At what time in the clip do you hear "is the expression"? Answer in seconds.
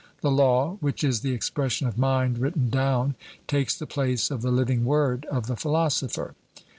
1.03-1.85